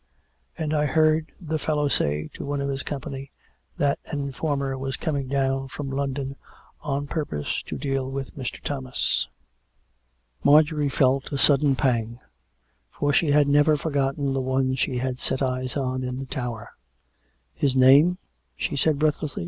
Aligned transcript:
And 0.57 0.73
I 0.73 0.87
heard 0.87 1.31
the 1.39 1.59
fellow 1.59 1.87
say 1.87 2.31
to 2.33 2.43
one 2.43 2.59
of 2.59 2.69
his 2.69 2.81
company 2.81 3.29
that 3.77 3.99
an 4.07 4.19
informer 4.19 4.75
was 4.75 4.97
coming 4.97 5.27
down 5.27 5.67
from 5.67 5.91
London 5.91 6.37
on 6.81 7.05
purpose 7.05 7.61
to 7.67 7.77
deal 7.77 8.09
with 8.09 8.35
Mr. 8.35 8.59
Thomas." 8.61 9.27
Mar 10.43 10.63
j 10.63 10.73
orie 10.75 10.89
felt 10.89 11.31
a 11.31 11.37
sudden 11.37 11.75
pang; 11.75 12.19
for 12.89 13.13
she 13.13 13.29
had 13.29 13.47
never 13.47 13.77
forgotten 13.77 14.33
the 14.33 14.41
one 14.41 14.73
she 14.73 14.97
had 14.97 15.19
set 15.19 15.43
eyes 15.43 15.77
on 15.77 16.03
in 16.03 16.17
the 16.17 16.25
Tower. 16.25 16.71
"His 17.53 17.75
name.''" 17.75 18.17
she 18.57 18.75
said 18.75 18.97
breathlessly. 18.97 19.39